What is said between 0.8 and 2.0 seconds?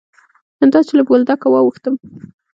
چې له بولدکه واوښتم.